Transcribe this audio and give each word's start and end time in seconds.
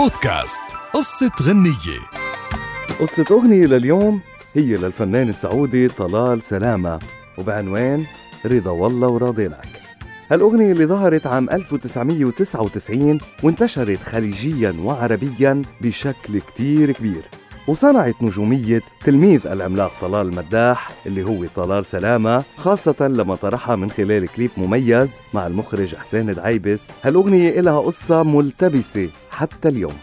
بودكاست 0.00 0.62
قصة 0.94 1.30
غنية. 1.42 2.00
قصة 3.00 3.24
أغنية 3.30 3.66
لليوم 3.66 4.20
هي 4.54 4.76
للفنان 4.76 5.28
السعودي 5.28 5.88
طلال 5.88 6.42
سلامة 6.42 6.98
وبعنوان 7.38 8.04
رضا 8.46 8.70
والله 8.70 9.08
وراضيناك 9.08 9.68
هالأغنية 10.30 10.72
اللي 10.72 10.86
ظهرت 10.86 11.26
عام 11.26 11.50
1999 11.50 13.18
وانتشرت 13.42 14.02
خليجيا 14.02 14.74
وعربيا 14.84 15.62
بشكل 15.80 16.40
كتير 16.40 16.92
كبير. 16.92 17.22
وصنعت 17.70 18.14
نجومية 18.22 18.82
تلميذ 19.04 19.46
العملاق 19.46 19.92
طلال 20.00 20.26
المداح 20.28 20.90
اللي 21.06 21.22
هو 21.22 21.46
طلال 21.54 21.86
سلامة 21.86 22.44
خاصة 22.56 22.94
لما 23.00 23.34
طرحها 23.34 23.76
من 23.76 23.90
خلال 23.90 24.28
كليب 24.28 24.50
مميز 24.56 25.18
مع 25.34 25.46
المخرج 25.46 25.94
حسين 25.94 26.34
دعيبس. 26.34 26.88
هالأغنية 27.02 27.60
إلها 27.60 27.80
قصة 27.80 28.22
ملتبسة 28.22 29.08
حتى 29.30 29.68
اليوم. 29.68 29.94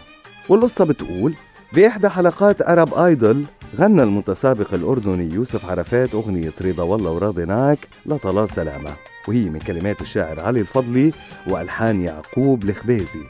والقصة 0.48 0.84
بتقول 0.84 1.34
بإحدى 1.72 2.08
حلقات 2.08 2.62
أرب 2.68 2.94
آيدل 2.94 3.44
غنى 3.78 4.02
المتسابق 4.02 4.74
الأردني 4.74 5.34
يوسف 5.34 5.70
عرفات 5.70 6.14
أغنية 6.14 6.52
رضا 6.60 6.82
والله 6.82 7.10
وراضيناك 7.10 7.78
لطلال 8.06 8.48
سلامة 8.50 8.90
وهي 9.28 9.48
من 9.50 9.58
كلمات 9.58 10.00
الشاعر 10.00 10.40
علي 10.40 10.60
الفضلي 10.60 11.12
وألحان 11.46 12.00
يعقوب 12.00 12.64
الخبيزي 12.64 13.20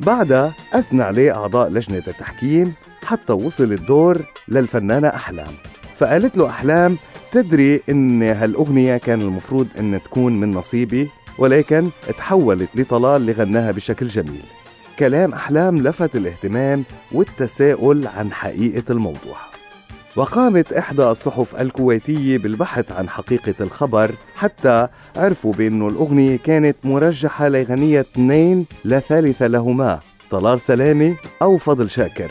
بعدها 0.00 0.52
أثنى 0.72 1.02
عليه 1.02 1.36
أعضاء 1.36 1.68
لجنة 1.68 2.02
التحكيم 2.08 2.74
حتى 3.04 3.32
وصل 3.32 3.72
الدور 3.72 4.24
للفنانة 4.48 5.08
أحلام. 5.08 5.54
فقالت 5.96 6.36
له 6.36 6.48
أحلام 6.48 6.96
تدري 7.32 7.82
إن 7.88 8.22
هالأغنية 8.22 8.96
كان 8.96 9.20
المفروض 9.20 9.68
إن 9.78 10.00
تكون 10.04 10.40
من 10.40 10.50
نصيبي 10.50 11.08
ولكن 11.38 11.88
تحولت 12.18 12.68
لطلال 12.74 13.26
لغناها 13.26 13.70
بشكل 13.70 14.08
جميل. 14.08 14.42
كلام 14.98 15.32
أحلام 15.32 15.78
لفت 15.78 16.16
الاهتمام 16.16 16.84
والتساؤل 17.12 18.06
عن 18.06 18.32
حقيقة 18.32 18.92
الموضوع. 18.92 19.36
وقامت 20.16 20.72
إحدى 20.72 21.02
الصحف 21.02 21.60
الكويتية 21.60 22.38
بالبحث 22.38 22.92
عن 22.92 23.08
حقيقة 23.08 23.54
الخبر 23.60 24.10
حتى 24.36 24.88
عرفوا 25.16 25.52
بأنه 25.52 25.88
الأغنية 25.88 26.36
كانت 26.36 26.76
مرجحة 26.84 27.48
لغنية 27.48 28.00
اثنين 28.00 28.66
لا 28.84 29.00
ثالث 29.00 29.42
لهما 29.42 30.00
طلال 30.30 30.60
سلامة 30.60 31.16
أو 31.42 31.58
فضل 31.58 31.90
شاكر. 31.90 32.30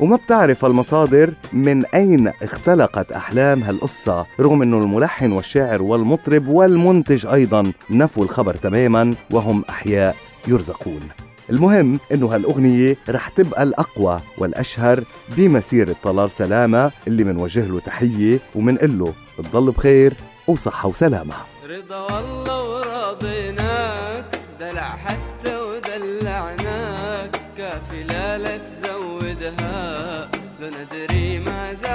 وما 0.00 0.16
بتعرف 0.16 0.64
المصادر 0.64 1.34
من 1.52 1.84
أين 1.84 2.28
اختلقت 2.42 3.12
أحلام 3.12 3.62
هالقصة 3.62 4.26
رغم 4.40 4.62
أنه 4.62 4.78
الملحن 4.78 5.32
والشاعر 5.32 5.82
والمطرب 5.82 6.48
والمنتج 6.48 7.26
أيضا 7.26 7.72
نفوا 7.90 8.24
الخبر 8.24 8.54
تماما 8.54 9.14
وهم 9.30 9.64
أحياء 9.70 10.16
يرزقون. 10.48 11.25
المهم 11.50 12.00
إنه 12.12 12.26
هالأغنية 12.34 12.96
رح 13.08 13.28
تبقى 13.28 13.62
الأقوى 13.62 14.20
والأشهر 14.38 15.04
بمسيره 15.36 15.96
طلال 16.02 16.30
سلامة 16.30 16.92
اللي 17.06 17.24
منوجه 17.24 17.66
له 17.66 17.80
تحية 17.80 18.38
ومنقول 18.54 18.98
له 18.98 19.14
تضل 19.38 19.70
بخير 19.70 20.14
وصحة 20.46 20.88
وسلامة. 20.88 21.34
رضا 21.68 22.00
والله 22.00 22.70
وراضيناك 22.70 24.38
دلع 24.60 24.82
حتى 24.82 25.56
ودلعناك 25.56 27.40
كافي 27.58 28.02
لا 28.04 28.56
تزودها 28.58 30.28
لو 30.60 30.68
ندري 30.68 31.38
ما 31.38 31.72
زعلناك 31.72 31.85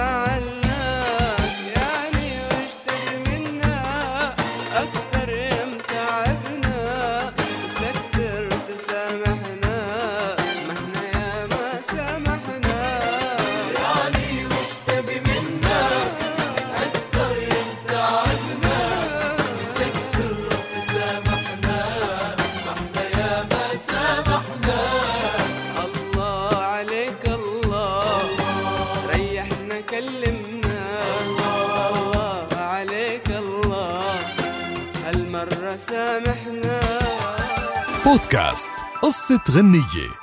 الله 31.89 32.47
عليك 32.57 33.27
الله 33.29 34.13
هالمرة 35.05 35.77
سامحنا. 35.89 36.79
بودكاست 38.05 38.71
قصة 39.01 39.43
غنية. 39.51 40.20